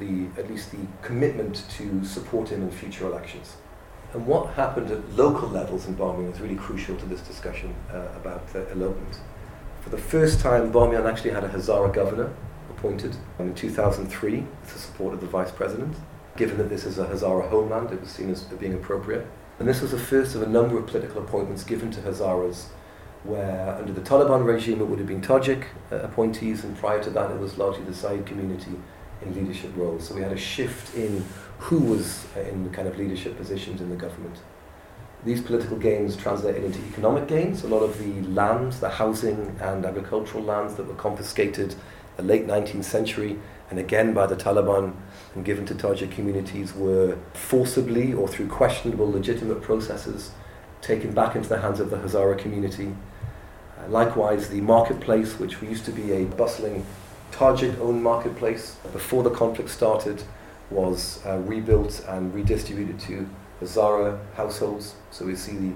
[0.00, 3.56] the at least the commitment to support him in future elections.
[4.14, 8.06] And what happened at local levels in Bamiyan is really crucial to this discussion uh,
[8.14, 9.18] about uh, elopement.
[9.82, 12.32] For the first time, Bamiyan actually had a Hazara governor
[12.70, 15.96] appointed in 2003 with the support of the vice president.
[16.36, 19.26] Given that this is a Hazara homeland, it was seen as being appropriate.
[19.58, 22.66] And this was the first of a number of political appointments given to Hazaras,
[23.24, 27.10] where under the Taliban regime it would have been Tajik uh, appointees, and prior to
[27.10, 28.76] that it was largely the Said community
[29.22, 30.08] in leadership roles.
[30.08, 31.24] So we had a shift in
[31.58, 34.38] who was uh, in kind of leadership positions in the government.
[35.24, 37.64] These political gains translated into economic gains.
[37.64, 41.78] A lot of the lands, the housing and agricultural lands that were confiscated in
[42.16, 43.38] the late 19th century
[43.70, 44.94] and again by the Taliban
[45.34, 50.32] and given to Tajik communities were forcibly or through questionable legitimate processes
[50.82, 52.94] taken back into the hands of the Hazara community.
[53.78, 56.84] Uh, likewise, the marketplace, which used to be a bustling
[57.32, 60.22] Tajik owned marketplace before the conflict started
[60.74, 63.26] was uh, rebuilt and redistributed to
[63.62, 64.96] Hazara households.
[65.10, 65.72] So we see the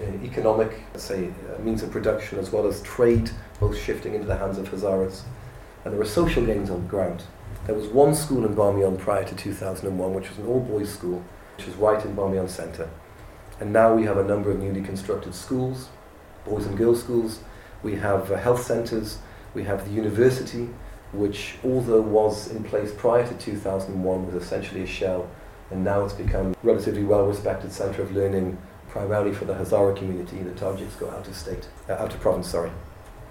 [0.00, 4.36] uh, economic, say, uh, means of production as well as trade both shifting into the
[4.36, 5.22] hands of Hazaras.
[5.84, 7.22] And there were social gains on the ground.
[7.66, 11.24] There was one school in Bamiyan prior to 2001, which was an all boys school,
[11.56, 12.90] which was right in Bamiyan centre.
[13.58, 15.88] And now we have a number of newly constructed schools,
[16.44, 17.40] boys and girls schools.
[17.82, 19.18] We have uh, health centres.
[19.54, 20.68] We have the university
[21.12, 25.28] which, although was in place prior to 2001, was essentially a shell,
[25.70, 30.42] and now it's become a relatively well-respected centre of learning, primarily for the Hazara community.
[30.42, 32.70] The Tajiks go out of state, uh, out of province, sorry.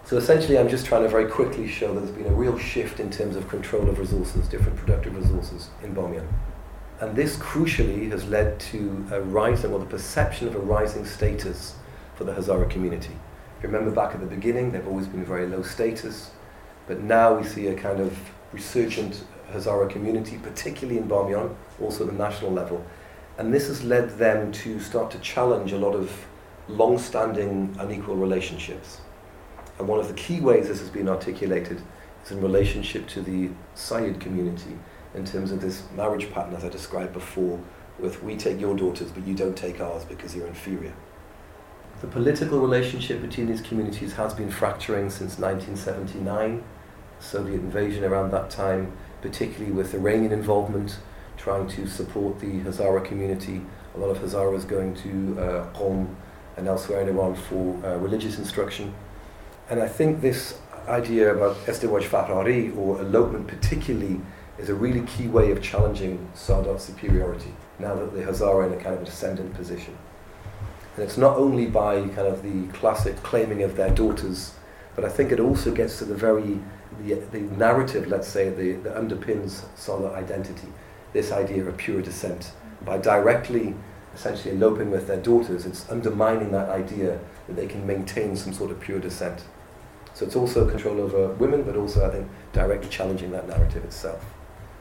[0.06, 3.00] So essentially, I'm just trying to very quickly show that there's been a real shift
[3.00, 6.28] in terms of control of resources, different productive resources in Bamiyan.
[7.02, 11.76] And this crucially has led to a rising, or the perception of a rising status
[12.14, 13.18] for the Hazara community.
[13.58, 16.30] If you remember back at the beginning, they've always been very low status.
[16.88, 18.18] But now we see a kind of
[18.52, 22.86] resurgent Hazara community, particularly in Bamiyan, also at the national level.
[23.38, 26.26] And this has led them to start to challenge a lot of
[26.68, 29.02] long standing unequal relationships.
[29.78, 31.82] And one of the key ways this has been articulated
[32.24, 34.78] is in relationship to the Syed community,
[35.14, 37.60] in terms of this marriage pattern, as I described before,
[38.00, 40.94] with we take your daughters, but you don't take ours because you're inferior.
[42.02, 46.64] The political relationship between these communities has been fracturing since 1979.
[47.20, 51.00] Soviet invasion around that time, particularly with Iranian involvement,
[51.38, 53.62] trying to support the Hazara community.
[53.96, 56.16] A lot of Hazaras going to uh, Qom
[56.58, 58.94] and elsewhere in Iran for uh, religious instruction.
[59.70, 64.22] And I think this idea about Estewaj Fahrari or elopement particularly
[64.58, 68.74] is a really key way of challenging Sadat's superiority now that the Hazara are in
[68.74, 69.98] a kind of a descendant position.
[70.96, 74.54] And it's not only by kind of the classic claiming of their daughters,
[74.96, 76.60] but I think it also gets to the very
[77.02, 80.68] the, the narrative, let's say, the, that underpins Sadat identity,
[81.14, 82.52] this idea of pure descent.
[82.86, 83.76] By directly,
[84.14, 88.72] essentially eloping with their daughters, it's undermining that idea that they can maintain some sort
[88.72, 89.44] of pure descent.
[90.14, 94.24] So it's also control over women, but also, I think, directly challenging that narrative itself.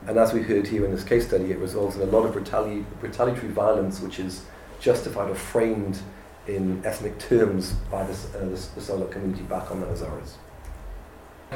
[0.07, 2.35] And as we heard here in this case study, it results in a lot of
[2.35, 4.45] retali- retaliatory violence, which is
[4.79, 5.99] justified or framed
[6.47, 10.35] in ethnic terms by uh, the Sadat community back on the Hazaras.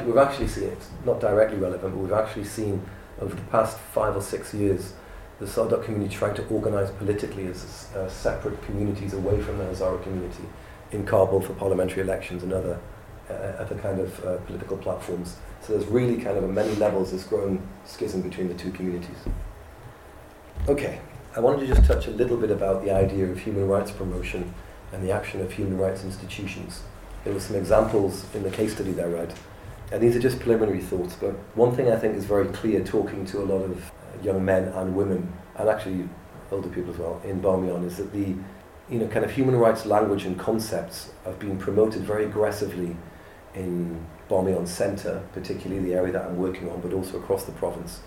[0.05, 2.81] We've actually seen, it's not directly relevant, but we've actually seen
[3.19, 4.93] over the past five or six years
[5.39, 10.01] the Sadat community trying to organise politically as uh, separate communities away from the Hazara
[10.03, 10.43] community
[10.91, 12.79] in Kabul for parliamentary elections and other,
[13.29, 15.37] uh, other kind of uh, political platforms.
[15.61, 19.17] So there's really kind of at many levels this growing schism between the two communities.
[20.67, 20.99] Okay,
[21.35, 24.53] I wanted to just touch a little bit about the idea of human rights promotion
[24.91, 26.81] and the action of human rights institutions.
[27.23, 29.33] There were some examples in the case study I read,
[29.91, 33.25] and these are just preliminary thoughts, but one thing I think is very clear talking
[33.27, 36.07] to a lot of uh, young men and women, and actually
[36.51, 38.35] older people as well, in Bamiyan, is that the
[38.89, 42.95] you know, kind of human rights language and concepts have been promoted very aggressively
[43.53, 47.99] in Bamiyan Centre, particularly the area that I'm working on, but also across the province.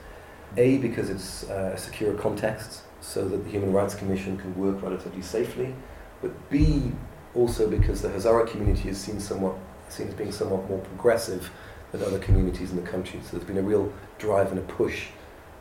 [0.56, 4.82] A, because it's uh, a secure context, so that the Human Rights Commission can work
[4.82, 5.74] relatively safely,
[6.22, 6.92] but B,
[7.34, 9.54] also because the Hazara community is seen somewhat
[9.88, 11.50] seen as being somewhat more progressive
[11.90, 13.20] than other communities in the country.
[13.22, 15.08] So there's been a real drive and a push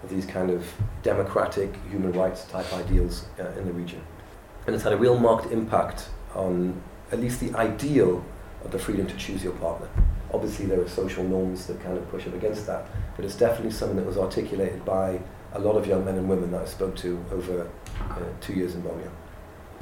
[0.04, 0.66] of these kind of
[1.04, 4.02] democratic human rights type ideals uh, in the region.
[4.66, 8.24] And it's had a real marked impact on at least the ideal
[8.64, 9.90] of the freedom to choose your partner.
[10.34, 13.72] Obviously, there are social norms that kind of push up against that, but it's definitely
[13.72, 15.20] something that was articulated by
[15.54, 17.70] a lot of young men and women that I spoke to over
[18.00, 19.12] uh, two years in Bamiyan.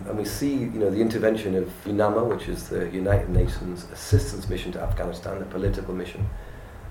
[0.07, 4.47] And we see, you know, the intervention of UNAMA, which is the United Nations Assistance
[4.49, 6.27] Mission to Afghanistan, the political mission,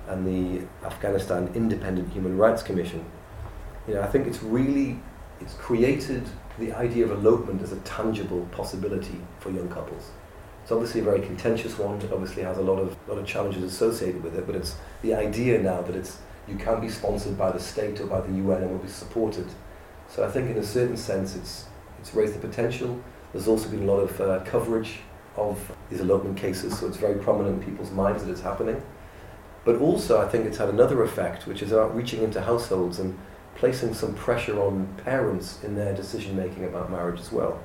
[0.08, 3.04] and the Afghanistan Independent Human Rights Commission.
[3.86, 5.00] You know, I think it's really,
[5.40, 6.22] it's created
[6.58, 10.10] the idea of elopement as a tangible possibility for young couples.
[10.62, 11.98] It's obviously a very contentious one.
[12.02, 14.46] It obviously has a lot of lot of challenges associated with it.
[14.46, 18.06] But it's the idea now that it's you can be sponsored by the state or
[18.06, 19.46] by the UN and will be supported.
[20.10, 21.64] So I think in a certain sense it's
[21.98, 23.02] it's raised the potential.
[23.32, 25.00] There's also been a lot of uh, coverage
[25.36, 28.82] of these elopement cases, so it's very prominent in people's minds that it's happening.
[29.64, 33.18] But also, I think it's had another effect, which is about reaching into households and
[33.54, 37.62] placing some pressure on parents in their decision making about marriage as well.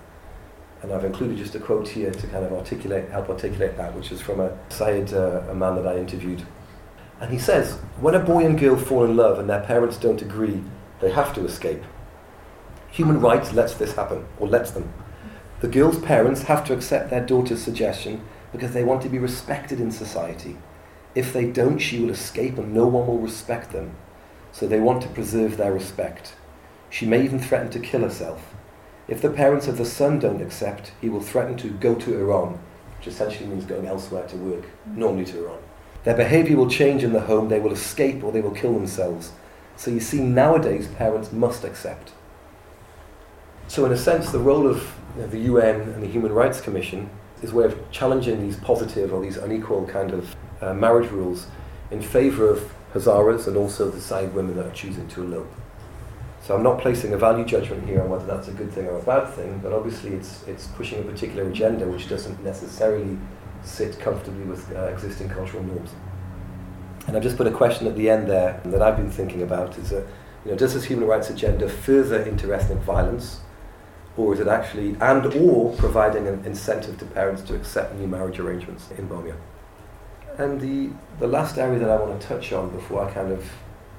[0.82, 4.12] And I've included just a quote here to kind of articulate, help articulate that, which
[4.12, 6.46] is from a Syed, uh, a man that I interviewed.
[7.22, 10.22] And he says, when a boy and girl fall in love and their parents don't
[10.22, 10.62] agree,
[11.00, 11.84] they have to escape.
[12.94, 14.94] Human rights lets this happen, or lets them.
[15.62, 19.80] The girl's parents have to accept their daughter's suggestion because they want to be respected
[19.80, 20.58] in society.
[21.16, 23.96] If they don't, she will escape and no one will respect them.
[24.52, 26.36] So they want to preserve their respect.
[26.92, 28.54] She may even threaten to kill herself.
[29.08, 32.60] If the parents of the son don't accept, he will threaten to go to Iran,
[33.00, 34.98] which essentially means going elsewhere to work, mm.
[34.98, 35.60] normally to Iran.
[36.04, 39.32] Their behaviour will change in the home, they will escape or they will kill themselves.
[39.78, 42.12] So you see, nowadays parents must accept.
[43.68, 46.62] So, in a sense, the role of you know, the UN and the Human Rights
[46.62, 47.10] Commission
[47.42, 51.48] is a way of challenging these positive or these unequal kind of uh, marriage rules
[51.92, 55.52] in favour of Hazaras and also the Syed women that are choosing to elope.
[56.44, 58.98] So I'm not placing a value judgment here on whether that's a good thing or
[58.98, 63.18] a bad thing, but obviously it's, it's pushing a particular agenda which doesn't necessarily
[63.64, 65.92] sit comfortably with uh, existing cultural norms.
[67.08, 69.78] And I've just put a question at the end there that I've been thinking about
[69.78, 70.06] is, that,
[70.44, 73.40] you know, does this human rights agenda further interethnic violence,
[74.16, 78.40] or is it actually, and or providing an incentive to parents to accept new marriage
[78.40, 79.38] arrangements in Bamiyan?
[80.38, 83.44] And the, the last area that I want to touch on before I kind of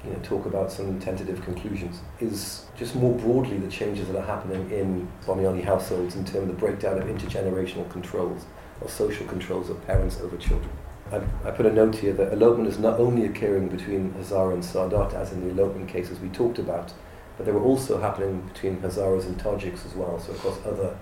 [0.03, 4.25] you know, talk about some tentative conclusions is just more broadly the changes that are
[4.25, 8.45] happening in Bamiyani households in terms of the breakdown of intergenerational controls
[8.81, 10.69] or social controls of parents over children.
[11.11, 14.63] I, I put a note here that elopement is not only occurring between Hazara and
[14.63, 16.93] Sadat, as in the elopement cases we talked about,
[17.37, 20.97] but they were also happening between Hazaras and Tajiks as well, so across other,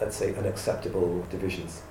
[0.00, 1.82] let's say, unacceptable divisions.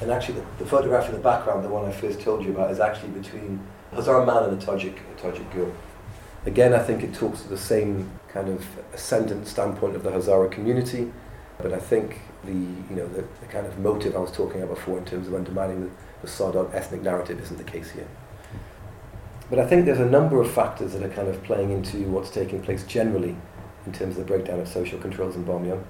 [0.00, 2.70] And actually, the, the, photograph in the background, the one I first told you about,
[2.70, 3.60] is actually between
[3.92, 5.72] a Hazara man and a Tajik, a Tajik girl.
[6.46, 10.50] Again, I think it talks to the same kind of ascendant standpoint of the Hazara
[10.50, 11.12] community,
[11.60, 14.76] but I think the you know the, the kind of motive I was talking about
[14.76, 15.90] before in terms of undermining
[16.22, 18.06] the, the ethnic narrative isn't the case here.
[19.50, 22.30] But I think there's a number of factors that are kind of playing into what's
[22.30, 23.36] taking place generally
[23.86, 25.82] in terms of the breakdown of social controls in Bamiyan.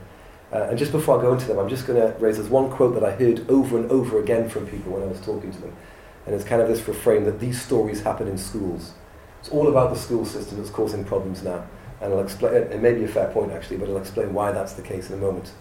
[0.52, 2.70] Uh, and just before I go into them, I'm just going to raise this one
[2.70, 5.60] quote that I heard over and over again from people when I was talking to
[5.60, 5.76] them.
[6.24, 8.92] And it's kind of this refrain that these stories happen in schools.
[9.40, 11.66] It's all about the school system that's causing problems now.
[12.00, 14.74] And I'll explain, it may be a fair point actually, but I'll explain why that's
[14.74, 15.52] the case in a moment.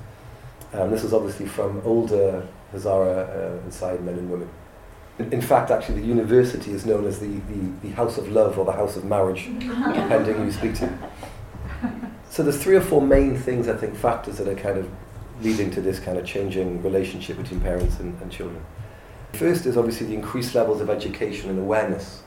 [0.73, 4.49] Um, this is obviously from older Hazara uh, inside men and women.
[5.19, 8.65] In, fact, actually, the university is known as the, the, the house of love or
[8.65, 10.97] the house of marriage, depending who you speak to.
[12.29, 14.87] So there's three or four main things, I think, factors that are kind of
[15.41, 18.63] leading to this kind of changing relationship between parents and, and children.
[19.33, 22.21] First is obviously the increased levels of education and awareness.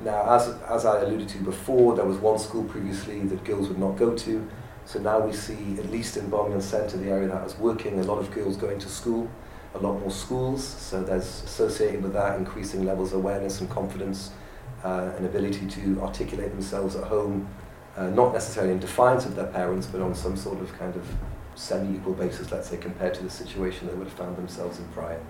[0.00, 3.78] Now, as, as I alluded to before, there was one school previously that girls would
[3.78, 4.48] not go to.
[4.84, 8.04] So now we see, at least in Bamiyan Centre, the area that is working, a
[8.04, 9.28] lot of girls going to school,
[9.80, 10.64] a lot more schools.
[10.64, 14.30] So there's associated with that increasing levels of awareness and confidence
[14.84, 17.48] uh, and ability to articulate themselves at home,
[17.96, 21.06] uh, not necessarily in defiance of their parents, but on some sort of kind of
[21.54, 25.20] semi-equal basis, let's say, compared to the situation they would have found themselves in prior.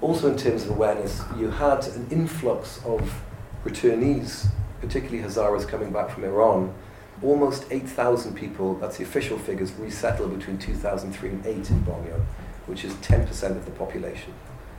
[0.00, 3.22] Also in terms of awareness, you had an influx of
[3.64, 4.46] returnees,
[4.80, 6.74] particularly Hazaras coming back from Iran.
[7.22, 12.24] Almost 8,000 people, that's the official figures, resettled between 2003 and 8 in Bamiyan,
[12.66, 14.32] which is 10% of the population.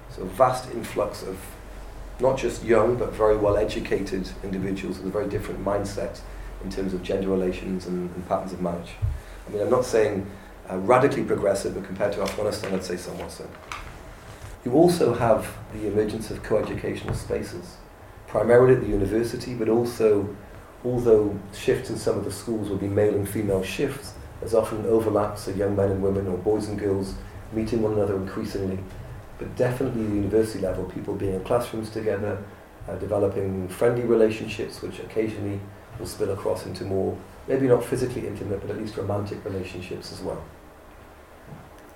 [0.10, 1.38] So a vast influx of
[2.20, 6.20] not just young, but very well educated individuals with a very different mindset
[6.64, 8.94] in terms of gender relations and, and patterns of marriage.
[9.48, 10.30] I mean, I'm not saying
[10.70, 13.48] uh, radically progressive, but compared to Afghanistan, I'd say somewhat so.
[14.66, 17.78] You also have the emergence of coeducational spaces,
[18.28, 20.36] primarily at the university, but also,
[20.84, 24.86] although shifts in some of the schools will be male and female shifts, there's often
[24.86, 27.16] overlaps of young men and women or boys and girls
[27.52, 28.80] meeting one another increasingly.
[29.38, 32.44] But definitely the university level, people being in classrooms together,
[32.88, 35.60] uh, developing friendly relationships, which occasionally
[36.00, 37.18] will spill across into more,
[37.48, 40.44] maybe not physically intimate, but at least romantic relationships as well.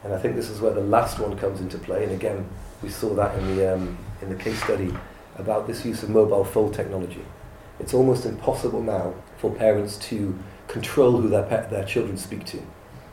[0.04, 2.04] And I think this is where the last one comes into play.
[2.04, 2.47] And again,
[2.82, 4.93] we saw that in the, um, in the case study
[5.38, 7.24] about this use of mobile phone technology.
[7.80, 10.38] It's almost impossible now for parents to
[10.68, 12.62] control who their, pe- their children speak to.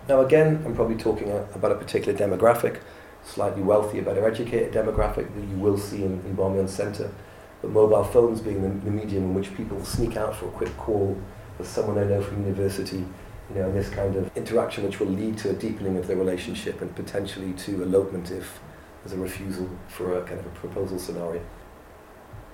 [0.08, 2.80] Now, again, I'm probably talking about a particular demographic,
[3.24, 7.12] slightly wealthier, better educated demographic that you will see in, in Centre.
[7.60, 10.74] But mobile phones being the, the medium in which people sneak out for a quick
[10.78, 11.20] call
[11.58, 13.04] with someone they know from university
[13.54, 16.80] you know, this kind of interaction which will lead to a deepening of the relationship
[16.82, 18.60] and potentially to elopement if
[19.02, 21.42] there's a refusal for a kind of a proposal scenario.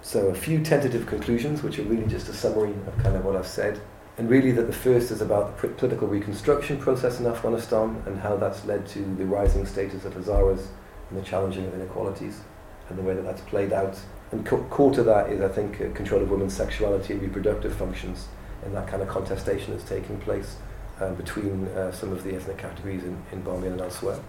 [0.03, 3.37] So a few tentative conclusions, which are really just a summary of kind of what
[3.37, 3.81] I've said.
[4.17, 8.37] And really that the first is about the political reconstruction process in Afghanistan and how
[8.37, 10.67] that's led to the rising status of Hazaras
[11.11, 12.41] and the challenging of inequalities
[12.89, 13.99] and the way that that's played out.
[14.31, 17.75] And co- core to that is, I think, uh, control of women's sexuality and reproductive
[17.75, 18.29] functions
[18.65, 20.57] in that kind of contestation that's taking place
[21.01, 24.21] um, between uh, some of the ethnic categories in, in Bamiyan and elsewhere.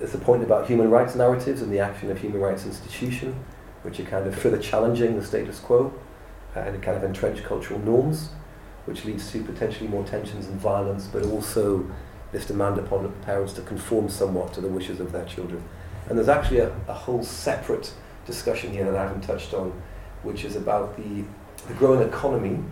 [0.00, 3.36] There's a point about human rights narratives and the action of human rights institution,
[3.82, 5.92] which are kind of further challenging the status quo
[6.56, 8.30] uh, and kind of entrenched cultural norms,
[8.84, 11.88] which leads to potentially more tensions and violence, but also
[12.32, 15.62] this demand upon parents to conform somewhat to the wishes of their children.
[16.08, 17.92] And there's actually a, a whole separate
[18.26, 19.72] discussion here that I haven't touched on,
[20.22, 21.24] which is about the,
[21.66, 22.62] the growing economy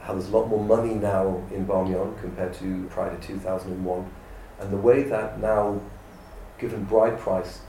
[0.00, 4.10] how there's a lot more money now in Bamiyan compared to prior to 2001.
[4.58, 5.80] And the way that now,
[6.58, 7.60] given bride price,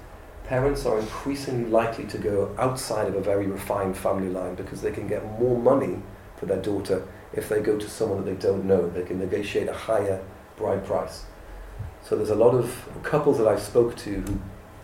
[0.45, 4.91] parents are increasingly likely to go outside of a very refined family line because they
[4.91, 6.01] can get more money
[6.37, 8.89] for their daughter if they go to someone that they don't know.
[8.89, 10.21] They can negotiate a higher
[10.57, 11.25] bride price.
[12.03, 14.39] So there's a lot of couples that I've spoke to who,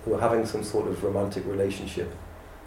[0.05, 2.13] who are having some sort of romantic relationship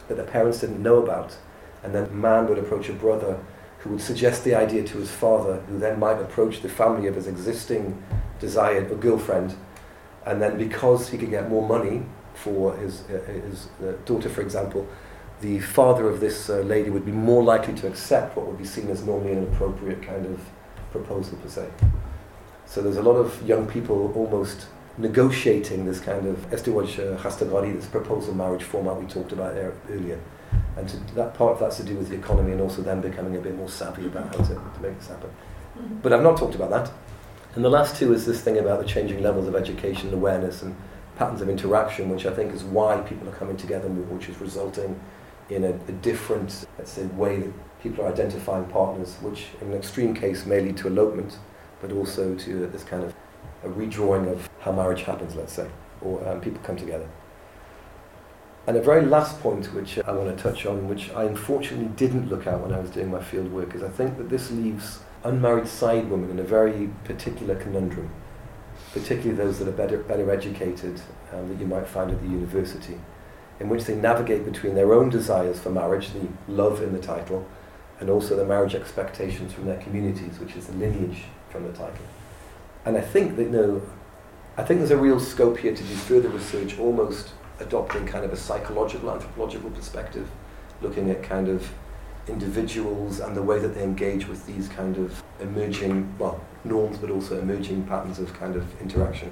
[0.09, 1.37] that their parents didn't know about.
[1.83, 3.39] And then man would approach a brother
[3.79, 7.15] who would suggest the idea to his father, who then might approach the family of
[7.15, 8.03] his existing
[8.39, 9.55] desired girlfriend,
[10.27, 12.03] and then because he could get more money
[12.35, 14.87] for his, uh, his uh, daughter, for example,
[15.41, 18.65] the father of this uh, lady would be more likely to accept what would be
[18.65, 20.41] seen as normally an appropriate kind of
[20.91, 21.69] proposal per se.
[22.67, 24.67] So there's a lot of young people almost
[24.99, 30.21] negotiating this kind of estiwaj khastagari, this proposal marriage format we talked about there earlier.
[30.77, 33.37] And to, that part of that's to do with the economy and also them becoming
[33.37, 35.31] a bit more savvy about how to, to make this happen.
[35.31, 35.97] Mm-hmm.
[36.03, 36.93] But I've not talked about that.
[37.55, 40.63] And the last two is this thing about the changing levels of education and awareness
[40.63, 40.77] and
[41.17, 44.41] patterns of interaction, which I think is why people are coming together more, which is
[44.41, 45.01] resulting
[45.51, 49.75] in a, a different, let's say, way that people are identifying partners, which in an
[49.75, 51.39] extreme case may lead to elopement,
[51.81, 53.15] but also to this kind of
[53.65, 55.69] a redrawing of how marriage happens, let's say,
[56.01, 57.09] or um, people come together.
[58.67, 62.29] And a very last point which I want to touch on, which I unfortunately didn't
[62.29, 65.01] look at when I was doing my field work, is I think that this leaves
[65.25, 68.11] unmarried Syed women in a very particular conundrum,
[68.93, 71.01] particularly those that are better, better educated
[71.33, 72.99] um, that you might find at the university,
[73.61, 77.47] in which they navigate between their own desires for marriage, the love in the title,
[78.01, 82.05] and also the marriage expectations from their communities, which is the lineage from the title.
[82.87, 83.83] And I think that, you know,
[84.57, 87.31] I think there's a real scope here to do further research almost
[87.61, 90.29] adopting kind of a psychological, anthropological perspective,
[90.81, 91.71] looking at kind of
[92.27, 97.11] individuals and the way that they engage with these kind of emerging, well, norms, but
[97.11, 99.31] also emerging patterns of kind of interaction.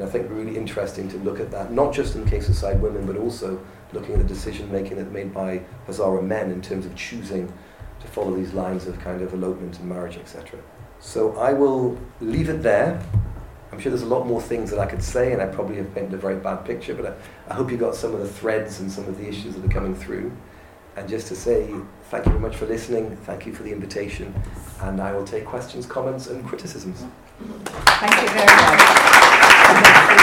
[0.00, 2.54] And I think really interesting to look at that, not just in the case of
[2.54, 3.60] Syed women, but also
[3.92, 7.52] looking at the decision making that made by Hazara men in terms of choosing
[8.00, 10.58] to follow these lines of kind of elopement and marriage, etc.
[11.00, 13.02] So I will leave it there.
[13.70, 15.94] I'm sure there's a lot more things that I could say, and I probably have
[15.94, 18.80] painted a very bad picture, but I, I hope you got some of the threads
[18.80, 20.32] and some of the issues that are coming through.
[20.96, 21.74] And just to say
[22.04, 24.34] thank you very much for listening, thank you for the invitation,
[24.80, 27.04] and I will take questions, comments, and criticisms.
[27.38, 29.09] Thank you very much.
[29.72, 30.19] Thank you.